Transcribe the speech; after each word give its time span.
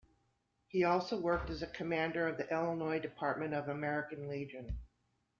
He 0.69 0.83
also 0.83 1.19
worked 1.19 1.51
as 1.51 1.61
a 1.61 1.67
commander 1.67 2.27
of 2.27 2.37
the 2.37 2.51
Illinois 2.51 2.97
Department 2.97 3.53
of 3.53 3.67
the 3.67 3.73
American 3.73 4.27
Legion. 4.29 4.79